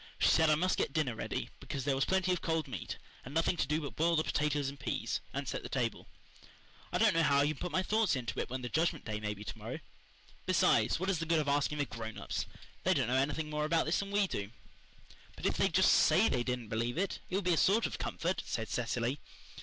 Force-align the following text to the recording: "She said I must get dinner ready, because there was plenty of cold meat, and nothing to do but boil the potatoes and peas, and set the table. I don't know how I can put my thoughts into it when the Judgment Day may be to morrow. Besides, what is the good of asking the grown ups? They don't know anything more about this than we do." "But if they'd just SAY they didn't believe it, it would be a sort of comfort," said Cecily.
"She 0.17 0.29
said 0.29 0.49
I 0.49 0.55
must 0.55 0.79
get 0.79 0.93
dinner 0.93 1.13
ready, 1.13 1.51
because 1.59 1.85
there 1.85 1.93
was 1.93 2.05
plenty 2.05 2.31
of 2.33 2.41
cold 2.41 2.67
meat, 2.67 2.97
and 3.23 3.35
nothing 3.35 3.55
to 3.57 3.67
do 3.67 3.79
but 3.81 3.95
boil 3.95 4.15
the 4.15 4.23
potatoes 4.23 4.67
and 4.67 4.79
peas, 4.79 5.21
and 5.31 5.47
set 5.47 5.61
the 5.61 5.69
table. 5.69 6.07
I 6.91 6.97
don't 6.97 7.13
know 7.13 7.21
how 7.21 7.41
I 7.41 7.45
can 7.47 7.57
put 7.57 7.71
my 7.71 7.83
thoughts 7.83 8.15
into 8.15 8.39
it 8.39 8.49
when 8.49 8.63
the 8.63 8.67
Judgment 8.67 9.05
Day 9.05 9.19
may 9.19 9.35
be 9.35 9.43
to 9.43 9.57
morrow. 9.59 9.79
Besides, 10.47 10.99
what 10.99 11.11
is 11.11 11.19
the 11.19 11.27
good 11.27 11.37
of 11.39 11.47
asking 11.47 11.77
the 11.77 11.85
grown 11.85 12.17
ups? 12.17 12.47
They 12.83 12.95
don't 12.95 13.09
know 13.09 13.15
anything 13.15 13.51
more 13.51 13.63
about 13.65 13.85
this 13.85 13.99
than 13.99 14.09
we 14.09 14.25
do." 14.25 14.49
"But 15.35 15.45
if 15.45 15.55
they'd 15.55 15.71
just 15.71 15.93
SAY 15.93 16.29
they 16.29 16.41
didn't 16.41 16.69
believe 16.69 16.97
it, 16.97 17.19
it 17.29 17.35
would 17.35 17.45
be 17.45 17.53
a 17.53 17.57
sort 17.57 17.85
of 17.85 17.99
comfort," 17.99 18.41
said 18.43 18.69
Cecily. 18.69 19.19